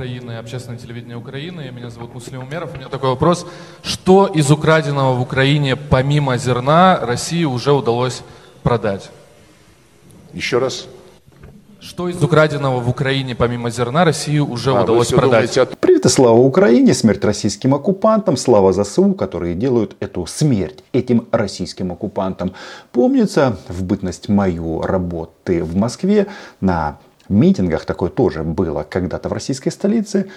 [0.00, 1.70] Украины, общественное телевидение Украины.
[1.76, 2.70] Меня зовут Муслим Умеров.
[2.72, 3.46] У меня такой вопрос.
[3.82, 8.22] Что из украденного в Украине, помимо зерна, России уже удалось
[8.62, 9.10] продать?
[10.32, 10.86] Еще раз.
[11.80, 15.54] Что из украденного в Украине, помимо зерна, России уже А, удалось продать?
[15.54, 20.82] думаете о Привет и слава Украине, смерть российским оккупантам, слава ЗСУ, которые делают эту смерть
[20.94, 22.54] этим российским оккупантам.
[22.92, 26.26] Помнится, в бытность мою работы в Москве
[26.62, 26.98] на
[27.32, 30.30] митингах такое тоже было когда-то в российской столице.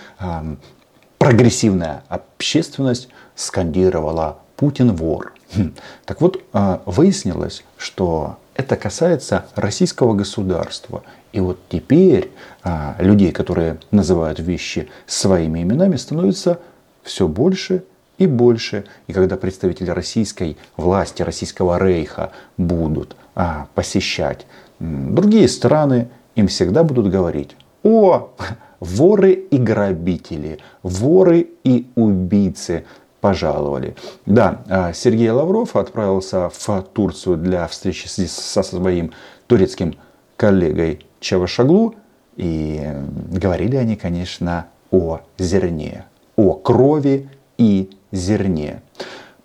[1.17, 5.33] Прогрессивная общественность скандировала «Путин вор».
[5.55, 5.73] Хм.
[6.05, 11.03] Так вот, а, выяснилось, что это касается российского государства.
[11.31, 12.31] И вот теперь
[12.63, 16.59] а, людей, которые называют вещи своими именами, становится
[17.03, 17.83] все больше
[18.17, 18.85] и больше.
[19.07, 24.45] И когда представители российской власти, российского рейха будут а, посещать
[24.79, 28.29] другие страны, им всегда будут говорить, о,
[28.79, 32.85] воры и грабители, воры и убийцы
[33.21, 33.95] пожаловали.
[34.25, 39.13] Да, а, Сергей Лавров отправился в Турцию для встречи со своим
[39.47, 39.95] турецким
[40.35, 41.95] коллегой Чавашаглу.
[42.35, 42.85] И
[43.31, 48.81] говорили они, конечно, о зерне, о крови и зерне.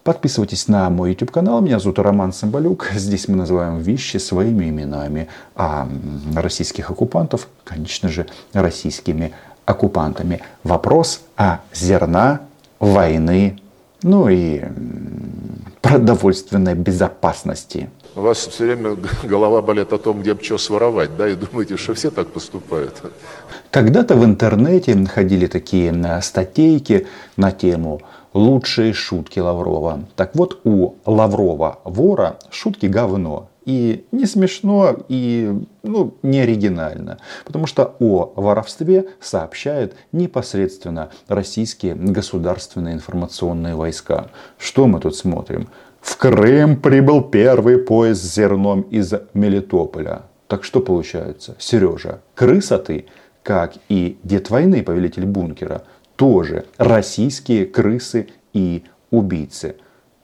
[0.09, 1.61] Подписывайтесь на мой YouTube канал.
[1.61, 2.93] Меня зовут Роман Самбалюк.
[2.95, 5.29] Здесь мы называем вещи своими именами.
[5.55, 5.87] А
[6.35, 9.35] российских оккупантов, конечно же, российскими
[9.67, 10.41] оккупантами.
[10.65, 12.41] Вопрос о зерна,
[12.79, 13.61] войны,
[14.03, 14.63] ну и
[15.83, 17.91] продовольственной безопасности.
[18.17, 21.77] У вас все время голова болит о том, где бы что своровать, да, и думаете,
[21.77, 22.95] что все так поступают.
[23.71, 25.93] Когда-то в интернете ходили такие
[26.23, 28.01] статейки на тему
[28.35, 30.01] «Лучшие шутки Лаврова».
[30.17, 33.49] Так вот, у Лаврова вора шутки говно.
[33.65, 37.19] И не смешно, и ну, не оригинально.
[37.45, 44.29] Потому что о воровстве сообщают непосредственно российские государственные информационные войска.
[44.57, 45.69] Что мы тут смотрим?
[46.01, 50.23] В Крым прибыл первый поезд с зерном из Мелитополя.
[50.47, 51.55] Так что получается?
[51.59, 53.05] Сережа, крыса ты,
[53.43, 55.83] как и дед войны, повелитель бункера,
[56.19, 59.77] тоже российские крысы и убийцы.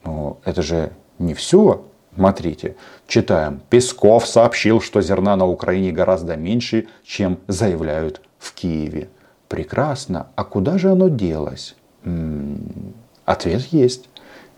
[0.03, 1.85] Но это же не все.
[2.13, 2.75] Смотрите,
[3.07, 3.61] читаем.
[3.69, 9.07] Песков сообщил, что зерна на Украине гораздо меньше, чем заявляют в Киеве.
[9.47, 10.27] Прекрасно.
[10.35, 11.75] А куда же оно делось?
[12.03, 12.93] М,
[13.25, 14.09] Ответ есть.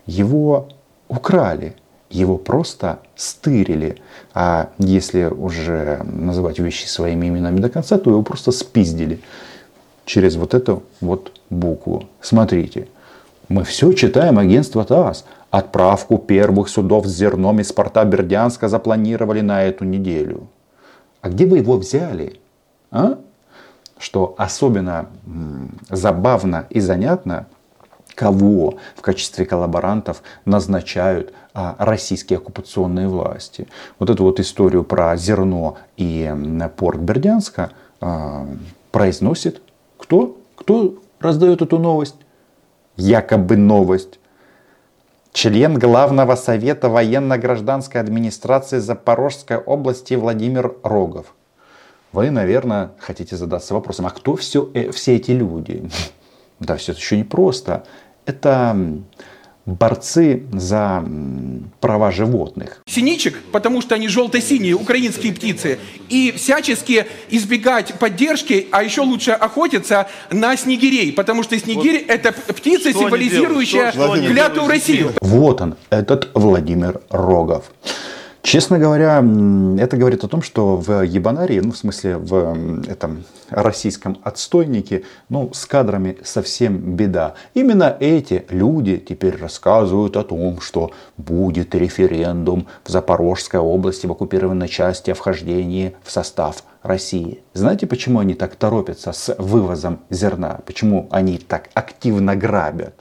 [0.07, 0.69] Его
[1.07, 1.75] украли.
[2.09, 3.97] Его просто стырили.
[4.33, 9.19] А если уже называть вещи своими именами до конца, то его просто спиздили.
[10.07, 12.07] Через вот эту вот букву.
[12.22, 12.88] Смотрите.
[13.50, 15.25] Мы все читаем агентство ТАСС.
[15.51, 20.47] Отправку первых судов с зерном из порта Бердянска запланировали на эту неделю.
[21.22, 22.40] А где вы его взяли?
[22.90, 23.18] А?
[24.00, 25.07] Что особенно
[25.90, 27.47] забавно и занятно,
[28.16, 33.68] кого в качестве коллаборантов назначают а, российские оккупационные власти.
[34.00, 36.34] Вот эту вот историю про зерно и
[36.78, 38.47] порт Бердянска а,
[38.91, 39.62] произносит
[40.07, 40.38] кто?
[40.56, 42.16] Кто раздает эту новость?
[42.95, 44.19] Якобы новость.
[45.34, 51.35] Член Главного совета военно-гражданской администрации Запорожской области Владимир Рогов.
[52.13, 55.90] Вы, наверное, хотите задаться вопросом, а кто все, э, все эти люди?
[56.59, 57.84] Да, все это еще не просто.
[58.25, 58.75] Это
[59.67, 61.03] борцы за
[61.81, 62.81] права животных.
[62.88, 65.78] синичек, потому что они желто-синие, украинские птицы,
[66.09, 72.53] и всячески избегать поддержки, а еще лучше охотиться на снегирей, потому что снегирь это п-
[72.53, 73.95] птица, символизирующая с
[74.67, 75.06] России.
[75.22, 77.66] Вот он, этот Владимир Рогов.
[78.47, 79.17] Честно говоря,
[79.77, 85.51] это говорит о том, что в Ебанарии, ну, в смысле, в этом российском отстойнике, ну,
[85.53, 87.33] с кадрами совсем беда.
[87.55, 94.69] Именно эти люди теперь рассказывают о том, что будет референдум в Запорожской области, в оккупированной
[94.69, 97.41] части о вхождении в состав России.
[97.53, 100.61] Знаете, почему они так торопятся с вывозом зерна?
[100.65, 102.93] Почему они так активно грабят?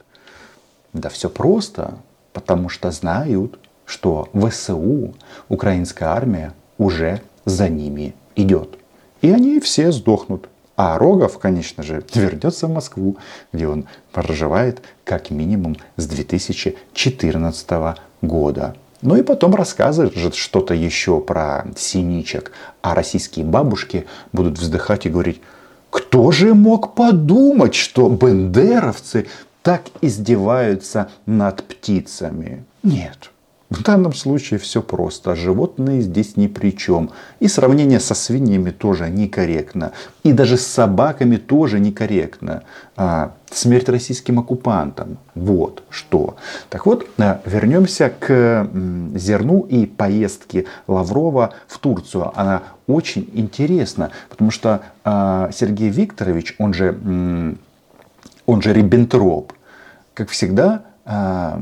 [0.91, 1.99] Да все просто,
[2.33, 3.57] потому что знают,
[3.87, 5.15] что ВСУ,
[5.49, 8.77] украинская армия, уже за ними идет.
[9.21, 10.49] И они все сдохнут.
[10.75, 13.17] А Рогов, конечно же, вернется в Москву,
[13.51, 18.75] где он проживает как минимум с 2014 года.
[19.01, 22.51] Ну и потом рассказывает что-то еще про синичек.
[22.83, 25.41] А российские бабушки будут вздыхать и говорить,
[25.89, 29.27] кто же мог подумать, что бендеровцы
[29.63, 32.65] так издеваются над птицами?
[32.83, 33.31] Нет,
[33.69, 35.35] В данном случае все просто.
[35.35, 37.11] Животные здесь ни при чем.
[37.41, 39.91] И сравнение со свиньями тоже некорректно.
[40.23, 42.63] И даже с собаками тоже некорректно.
[42.95, 45.17] А, смерть российским оккупантам.
[45.35, 46.37] Вот что.
[46.69, 48.69] Так вот, а, вернемся к
[49.15, 52.31] зерну и поездке Лаврова в Турцию.
[52.39, 56.97] Она очень интересна, потому что а, Сергей Викторович, он же,
[58.45, 59.51] он же Риббентроп,
[60.13, 61.61] как всегда, а,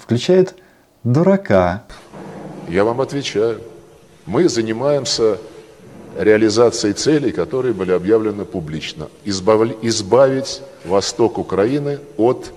[0.00, 0.54] включает
[1.04, 1.84] дурака.
[2.68, 3.60] Я вам отвечаю.
[4.26, 5.38] Мы занимаемся
[6.16, 9.08] реализацией целей, которые были объявлены публично.
[9.24, 12.52] Избавли, избавить восток Украины от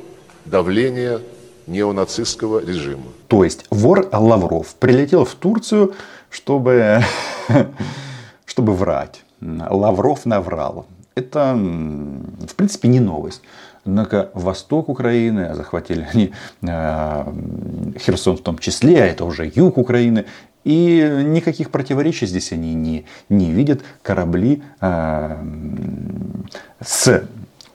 [0.46, 1.22] давления
[1.68, 3.06] неонацистского режима.
[3.28, 5.94] То есть вор Лавров прилетел в Турцию,
[6.30, 7.02] чтобы,
[8.46, 9.24] чтобы врать.
[9.42, 10.86] Лавров наврал.
[11.16, 13.42] Это, в принципе, не новость.
[13.86, 16.34] Однако восток Украины, захватили они
[16.64, 17.34] э,
[18.00, 20.26] Херсон в том числе, а это уже юг Украины.
[20.64, 23.82] И никаких противоречий здесь они не, не видят.
[24.02, 25.38] Корабли э,
[26.84, 27.24] с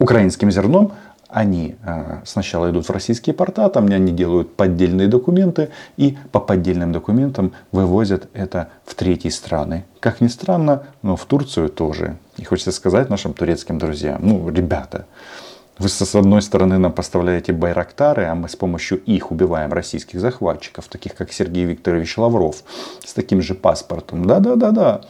[0.00, 0.92] украинским зерном
[1.28, 6.90] они э, сначала идут в российские порта, там они делают поддельные документы и по поддельным
[6.92, 9.84] документам вывозят это в третьи страны.
[10.00, 12.16] Как ни странно, но в Турцию тоже.
[12.36, 15.06] И хочется сказать нашим турецким друзьям, ну, ребята,
[15.78, 20.88] вы с одной стороны нам поставляете байрактары, а мы с помощью их убиваем российских захватчиков,
[20.88, 22.62] таких как Сергей Викторович Лавров,
[23.04, 24.26] с таким же паспортом.
[24.26, 25.02] Да-да-да-да.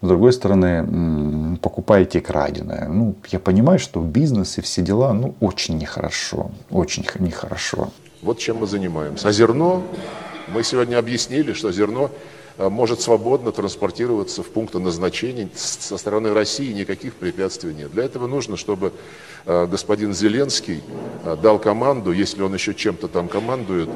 [0.00, 2.88] С другой стороны, покупаете краденое.
[2.88, 6.50] Ну, я понимаю, что бизнес и все дела, ну, очень нехорошо.
[6.70, 7.90] Очень нехорошо.
[8.22, 9.28] Вот чем мы занимаемся.
[9.28, 9.82] А зерно,
[10.48, 12.10] мы сегодня объяснили, что зерно
[12.58, 17.92] может свободно транспортироваться в пункты назначения со стороны России, никаких препятствий нет.
[17.92, 18.92] Для этого нужно, чтобы
[19.46, 20.82] э, господин Зеленский
[21.24, 23.88] э, дал команду, если он еще чем-то там командует,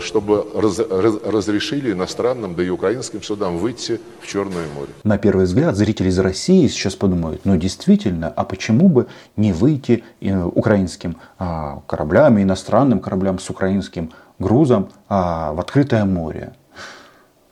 [0.00, 4.92] чтобы раз, раз, разрешили иностранным, да и украинским судам выйти в Черное море.
[5.04, 9.06] На первый взгляд зрители из России сейчас подумают, ну действительно, а почему бы
[9.36, 16.54] не выйти украинским а, кораблям, иностранным кораблям с украинским грузом а, в открытое море?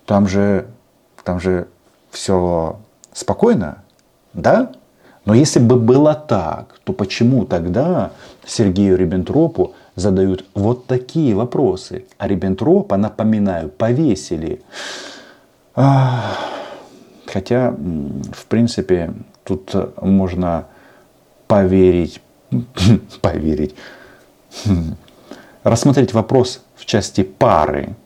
[0.06, 0.66] Там же,
[1.24, 1.66] там же
[2.10, 2.78] все
[3.12, 3.82] спокойно,
[4.32, 4.70] да?
[5.24, 8.12] Но если бы было так, то почему тогда
[8.46, 12.04] Сергею Риббентропу задают вот такие вопросы?
[12.16, 14.62] А Риббентропа, напоминаю, повесили.
[15.74, 19.12] Хотя, в принципе,
[19.42, 20.66] тут можно
[21.48, 22.20] поверить,
[23.20, 23.74] поверить,
[25.64, 27.96] рассмотреть вопрос в части пары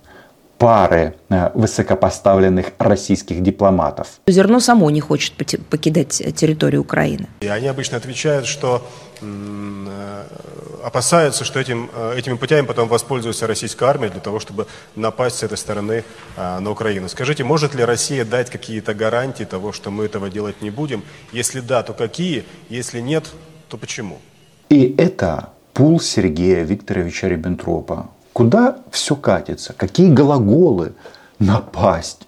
[0.61, 4.07] пары э, высокопоставленных российских дипломатов.
[4.27, 5.33] Зерно само не хочет
[5.71, 7.29] покидать территорию Украины.
[7.41, 8.87] И они обычно отвечают, что
[9.23, 10.23] э,
[10.85, 14.67] опасаются, что этим, э, этими путями потом воспользуется российская армия для того, чтобы
[14.97, 16.05] напасть с этой стороны
[16.37, 17.09] на Украину.
[17.09, 21.03] Скажите, может ли Россия дать какие-то гарантии того, что мы этого делать не будем?
[21.33, 22.45] Если да, то какие?
[22.69, 23.25] Если нет,
[23.69, 24.19] то почему?
[24.69, 28.11] И это пул Сергея Викторовича Риббентропа.
[28.33, 29.73] Куда все катится?
[29.73, 30.93] Какие глаголы?
[31.39, 32.27] Напасть.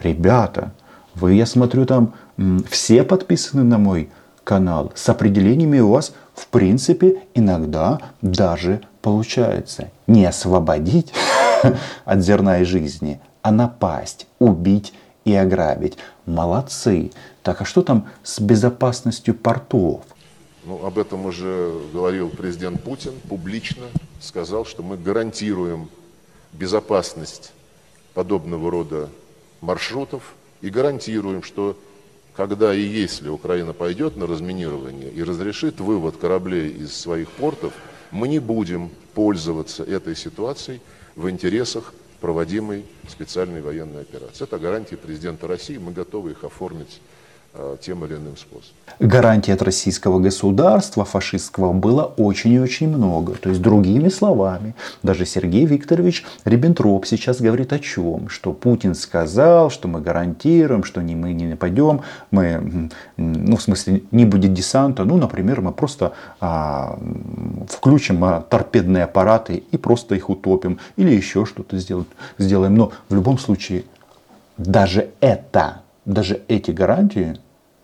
[0.00, 0.72] Ребята,
[1.14, 2.14] вы, я смотрю, там
[2.68, 4.10] все подписаны на мой
[4.44, 4.92] канал.
[4.94, 9.90] С определениями у вас, в принципе, иногда даже получается.
[10.06, 11.12] Не освободить
[12.04, 14.92] от зерна и жизни, а напасть, убить
[15.24, 15.98] и ограбить.
[16.26, 17.12] Молодцы.
[17.42, 20.02] Так а что там с безопасностью портов?
[20.64, 23.86] Ну, об этом уже говорил президент Путин публично,
[24.20, 25.88] сказал, что мы гарантируем
[26.52, 27.52] безопасность
[28.12, 29.08] подобного рода
[29.62, 31.78] маршрутов и гарантируем, что
[32.36, 37.72] когда и если Украина пойдет на разминирование и разрешит вывод кораблей из своих портов,
[38.10, 40.80] мы не будем пользоваться этой ситуацией
[41.16, 44.44] в интересах проводимой специальной военной операции.
[44.44, 47.00] Это гарантии президента России, мы готовы их оформить
[47.80, 48.74] тем или иным способом.
[49.00, 53.34] Гарантий от российского государства фашистского было очень и очень много.
[53.34, 58.28] То есть, другими словами, даже Сергей Викторович Риббентроп сейчас говорит о чем?
[58.28, 64.02] Что Путин сказал, что мы гарантируем, что не, мы не нападем, мы, ну, в смысле,
[64.10, 65.04] не будет десанта.
[65.04, 66.98] Ну, например, мы просто а,
[67.68, 70.78] включим а, торпедные аппараты и просто их утопим.
[70.96, 72.74] Или еще что-то сделаем.
[72.74, 73.84] Но в любом случае,
[74.56, 77.38] даже это даже эти гарантии,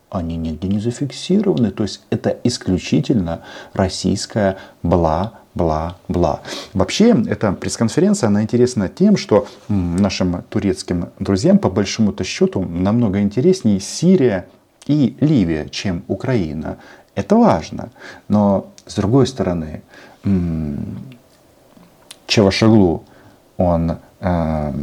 [0.09, 1.71] они нигде не зафиксированы.
[1.71, 3.41] То есть это исключительно
[3.73, 6.41] российская бла-бла-бла.
[6.73, 13.79] Вообще, эта пресс-конференция, она интересна тем, что нашим турецким друзьям, по большому-то счету, намного интереснее
[13.79, 14.47] Сирия
[14.85, 16.77] и Ливия, чем Украина.
[17.15, 17.89] Это важно.
[18.29, 19.81] Но, с другой стороны,
[22.27, 23.03] Чавашаглу,
[23.57, 24.73] он э,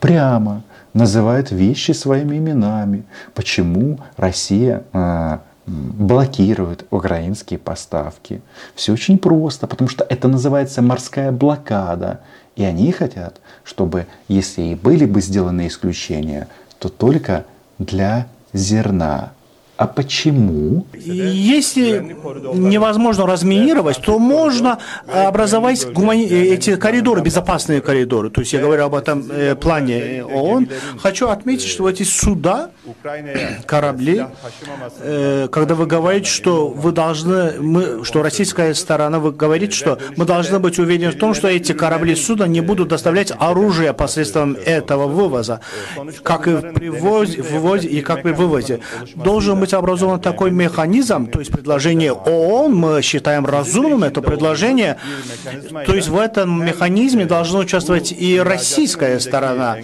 [0.00, 0.62] прямо
[0.94, 3.04] называет вещи своими именами.
[3.34, 8.42] Почему Россия э, блокирует украинские поставки?
[8.74, 12.20] Все очень просто, потому что это называется морская блокада.
[12.56, 17.44] И они хотят, чтобы, если и были бы сделаны исключения, то только
[17.78, 19.32] для зерна.
[19.82, 20.86] А почему?
[20.94, 22.14] Если
[22.54, 26.24] невозможно разминировать, то можно образовать гумани...
[26.24, 28.30] эти коридоры, безопасные коридоры.
[28.30, 30.68] То есть я говорю об этом э, плане ООН.
[30.98, 32.70] Хочу отметить, что эти суда,
[33.66, 34.24] корабли,
[35.00, 40.26] э, когда вы говорите, что вы должны, мы, что российская сторона, вы говорите, что мы
[40.26, 45.08] должны быть уверены в том, что эти корабли суда не будут доставлять оружие посредством этого
[45.08, 45.60] вывоза,
[46.22, 48.78] как и при ввозе, ввозе и как при вывозе.
[49.16, 54.96] Должен быть быть образован такой механизм, то есть предложение ООН, мы считаем разумным это предложение,
[55.86, 59.78] то есть в этом механизме должна участвовать и российская сторона,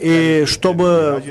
[0.00, 1.22] и чтобы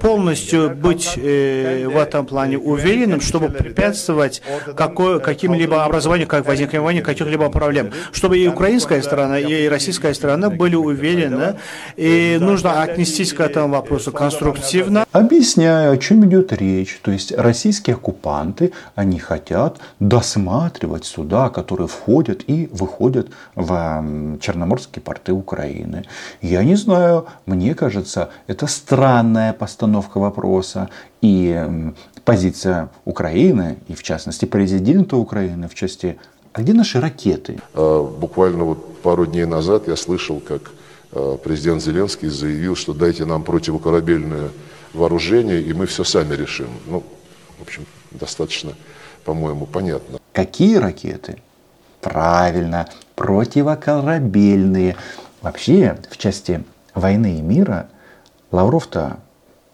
[0.00, 4.42] полностью быть э, в этом плане уверенным, чтобы препятствовать
[4.76, 11.56] каким-либо образованию, как возникновению каких-либо проблем, чтобы и украинская сторона, и российская сторона были уверены,
[11.96, 15.04] и нужно отнестись к этому вопросу конструктивно.
[15.12, 16.98] Объясняю, о чем идет речь.
[17.08, 25.32] То есть российские оккупанты, они хотят досматривать суда, которые входят и выходят в черноморские порты
[25.32, 26.04] Украины.
[26.42, 30.90] Я не знаю, мне кажется, это странная постановка вопроса.
[31.22, 31.66] И
[32.26, 36.18] позиция Украины, и в частности президента Украины в части
[36.52, 37.58] а где наши ракеты?
[37.72, 40.72] А, буквально вот пару дней назад я слышал, как
[41.12, 44.50] а, президент Зеленский заявил, что дайте нам противокорабельное
[44.92, 46.68] вооружение, и мы все сами решим.
[46.86, 47.02] Ну,
[47.58, 48.72] в общем, достаточно,
[49.24, 50.18] по-моему, понятно.
[50.32, 51.38] Какие ракеты?
[52.00, 54.96] Правильно, противокорабельные.
[55.42, 56.62] Вообще, в части
[56.94, 57.88] войны и мира
[58.50, 59.18] Лавров-то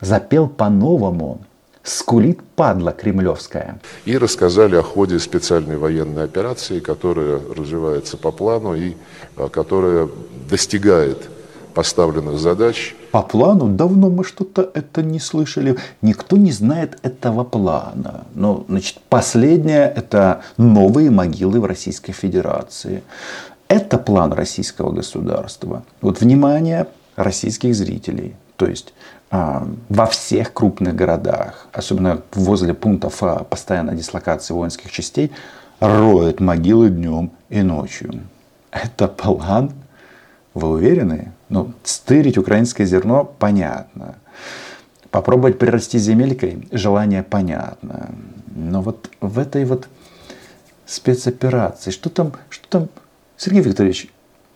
[0.00, 1.40] запел по-новому.
[1.82, 3.78] Скулит падла кремлевская.
[4.06, 8.94] И рассказали о ходе специальной военной операции, которая развивается по плану и
[9.36, 10.08] а, которая
[10.48, 11.28] достигает
[11.74, 12.94] поставленных задач.
[13.10, 15.76] По плану давно мы что-то это не слышали.
[16.02, 18.24] Никто не знает этого плана.
[18.34, 23.02] Но, значит, последнее– это новые могилы в Российской Федерации.
[23.68, 25.82] Это план российского государства.
[26.00, 28.36] Вот внимание российских зрителей.
[28.56, 28.94] То есть
[29.30, 35.32] а, во всех крупных городах, особенно возле пунктов а, постоянной дислокации воинских частей,
[35.80, 38.20] роют могилы днем и ночью.
[38.70, 39.72] Это план
[40.54, 41.32] вы уверены?
[41.48, 44.16] Ну, стырить украинское зерно понятно.
[45.10, 48.10] Попробовать прирасти земелькой желание понятно.
[48.54, 49.88] Но вот в этой вот
[50.86, 52.88] спецоперации, что там, что там,
[53.36, 54.08] Сергей Викторович,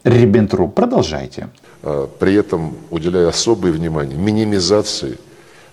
[0.05, 1.49] Риббентроп, продолжайте.
[1.83, 5.19] А, при этом уделяя особое внимание минимизации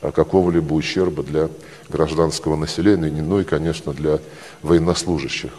[0.02, 1.50] а, какого-либо ущерба для
[1.90, 4.20] гражданского населения, ну и, конечно, для
[4.64, 5.52] военнослужащих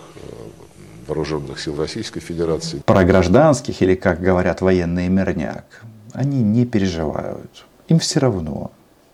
[1.06, 2.82] вооруженных сил Российской Федерации.
[2.84, 5.64] Про гражданских или, как говорят военные, мирняк,
[6.12, 7.66] они не переживают.
[7.88, 8.70] Им все равно,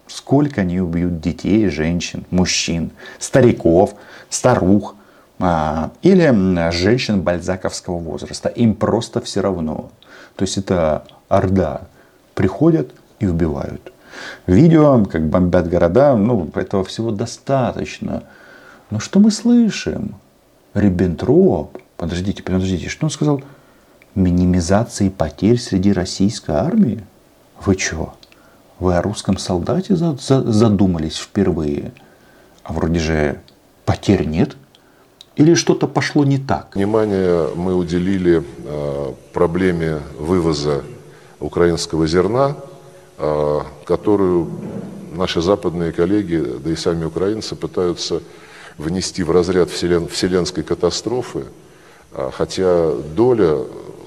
[0.07, 3.95] сколько они убьют детей, женщин, мужчин, стариков,
[4.29, 4.95] старух
[5.39, 8.49] а, или женщин бальзаковского возраста.
[8.49, 9.91] Им просто все равно.
[10.37, 11.83] То есть это орда.
[12.35, 13.93] Приходят и убивают.
[14.47, 18.25] Видео, как бомбят города, ну, этого всего достаточно.
[18.91, 20.15] Но что мы слышим?
[20.75, 23.43] Риббентроп Подождите, подождите, что он сказал?
[24.17, 27.05] Минимизации потерь среди российской армии?
[27.65, 28.15] Вы что?
[28.81, 31.93] Вы о русском солдате задумались впервые?
[32.65, 33.41] А вроде же
[33.85, 34.57] потерь нет?
[35.37, 36.75] Или что-то пошло не так?
[36.75, 40.83] Внимание мы уделили э, проблеме вывоза
[41.39, 42.57] украинского зерна,
[43.17, 44.51] э, которую
[45.13, 48.23] наши западные коллеги, да и сами украинцы пытаются
[48.77, 51.45] внести в разряд вселен, вселенской катастрофы,
[52.33, 53.59] хотя доля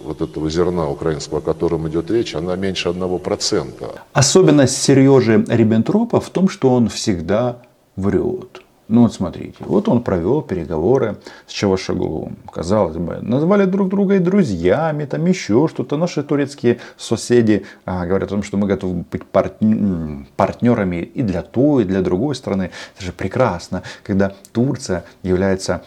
[0.03, 4.03] вот этого зерна украинского, о котором идет речь, она меньше одного процента.
[4.13, 7.57] Особенность Сережи Риббентропа в том, что он всегда
[7.95, 8.61] врет.
[8.87, 12.33] Ну вот смотрите, вот он провел переговоры с Чавашоглу.
[12.51, 15.97] Казалось бы, назвали друг друга и друзьями, там еще что-то.
[15.97, 19.23] Наши турецкие соседи а, говорят о том, что мы готовы быть
[20.35, 22.69] партнерами и для той, и для другой страны.
[22.95, 25.81] Это же прекрасно, когда Турция является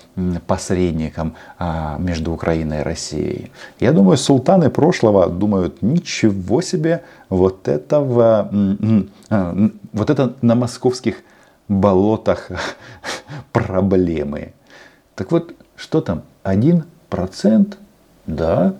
[0.48, 3.52] посредником а, между Украиной и Россией.
[3.78, 8.50] Я думаю, султаны прошлого думают, ничего себе, вот этого,
[9.30, 11.22] а, вот это на московских
[11.68, 12.50] болотах
[13.52, 14.52] проблемы.
[15.14, 16.22] Так вот, что там?
[16.42, 17.78] Один процент?
[18.26, 18.74] Да,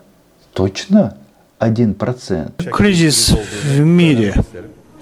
[0.52, 1.16] точно.
[1.61, 2.71] 1%.
[2.71, 4.35] Кризис в мире.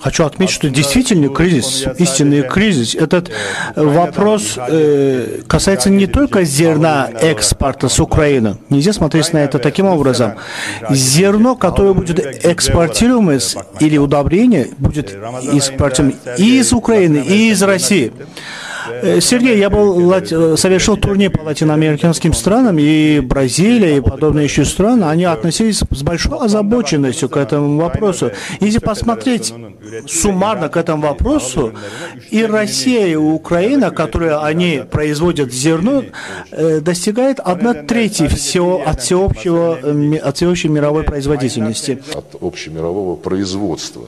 [0.00, 2.94] Хочу отметить, что действительно кризис, истинный кризис.
[2.94, 3.30] Этот
[3.74, 8.58] вопрос э, касается не только зерна экспорта с Украины.
[8.68, 10.34] Нельзя смотреть на это таким образом.
[10.90, 13.38] Зерно, которое будет экспортируемо
[13.80, 15.16] или удобрение, будет
[15.52, 18.12] экспортируемо и из Украины, и из России.
[18.88, 24.64] Э, Сергей, я был, э, совершил турнир по латиноамериканским странам, и Бразилия, и подобные еще
[24.64, 28.30] страны, они относились с большой озабоченностью к этому вопросу.
[28.60, 29.52] Если посмотреть
[30.08, 31.72] суммарно к этому вопросу,
[32.30, 36.04] и Россия, и Украина, которые они производят зерно,
[36.50, 39.78] э, достигает 1 треть всего, от, всеобщего,
[40.28, 42.02] от всеобщей мировой производительности.
[42.14, 44.06] От общемирового производства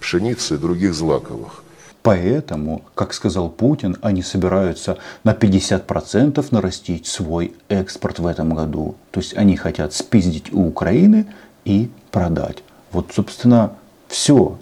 [0.00, 1.64] пшеницы и других злаковых.
[2.02, 8.96] Поэтому, как сказал Путин, они собираются на 50% нарастить свой экспорт в этом году.
[9.10, 11.26] То есть они хотят спиздить у Украины
[11.64, 12.62] и продать.
[12.92, 13.72] Вот, собственно,
[14.06, 14.58] все.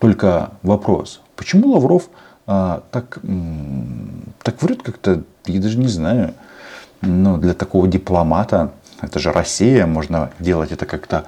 [0.00, 2.08] Только вопрос, почему Лавров
[2.46, 3.18] а, так,
[4.42, 6.34] так врет как-то, я даже не знаю,
[7.02, 11.26] но для такого дипломата, это же Россия, можно делать это как-то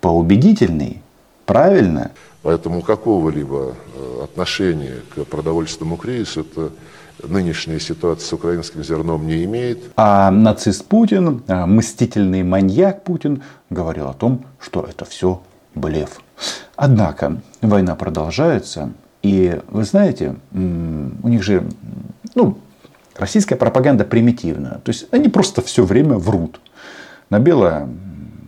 [0.00, 1.02] поубедительней,
[1.46, 2.10] правильно?
[2.42, 6.70] Поэтому какого-либо э, отношения к продовольственному кризису это
[7.22, 9.78] нынешняя ситуация с украинским зерном не имеет.
[9.96, 15.42] А нацист Путин, а мстительный маньяк Путин говорил о том, что это все
[15.74, 16.20] блеф.
[16.76, 18.92] Однако война продолжается,
[19.22, 21.64] и вы знаете, у них же,
[22.34, 22.58] ну,
[23.16, 24.80] российская пропаганда примитивна.
[24.84, 26.60] То есть они просто все время врут.
[27.28, 27.88] На белое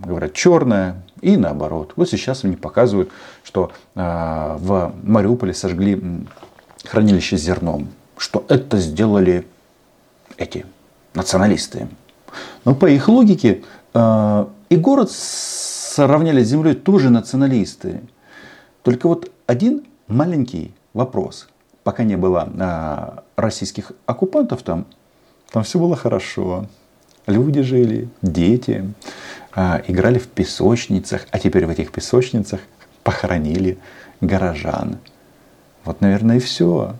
[0.04, 1.92] говорят черное, и наоборот.
[1.96, 3.10] Вот сейчас они показывают,
[3.44, 4.00] что э,
[4.58, 6.26] в Мариуполе сожгли
[6.84, 7.88] хранилище с зерном.
[8.18, 9.46] Что это сделали
[10.36, 10.66] эти
[11.14, 11.88] националисты.
[12.64, 13.62] Но по их логике
[13.94, 15.12] э, и город
[15.92, 18.00] сравняли с землей тоже националисты.
[18.82, 21.48] Только вот один маленький вопрос.
[21.84, 24.86] Пока не было э, российских оккупантов там,
[25.50, 26.66] там все было хорошо.
[27.26, 28.92] Люди жили, дети.
[29.54, 32.60] А, играли в песочницах, а теперь в этих песочницах
[33.04, 33.78] похоронили
[34.22, 34.98] горожан.
[35.84, 36.96] Вот, наверное, и все.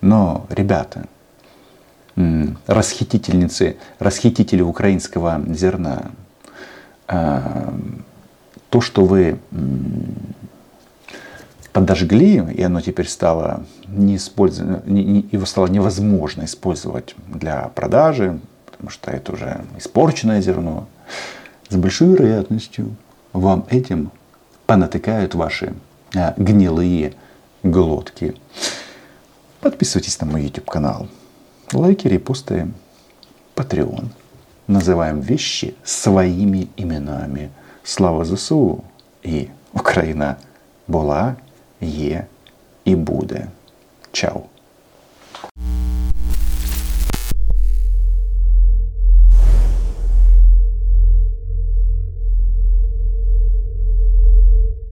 [0.00, 1.06] Но, ребята,
[2.66, 6.10] расхитительницы, расхитители украинского зерна,
[7.06, 7.72] а,
[8.70, 9.38] то, что вы
[11.72, 19.32] подожгли, и оно теперь стало не его стало невозможно использовать для продажи, потому что это
[19.32, 20.86] уже испорченное зерно,
[21.68, 22.96] с большой вероятностью
[23.32, 24.10] вам этим
[24.66, 25.74] понатыкают ваши
[26.14, 27.14] а, гнилые
[27.62, 28.34] глотки.
[29.60, 31.08] Подписывайтесь на мой YouTube канал.
[31.72, 32.68] Лайки, репосты,
[33.54, 34.06] Patreon.
[34.66, 37.50] Называем вещи своими именами.
[37.85, 38.83] Слава ЗСУ
[39.23, 40.35] і Україна
[40.87, 41.35] була,
[41.81, 42.25] є
[42.85, 43.47] і буде.
[44.11, 44.41] Чао.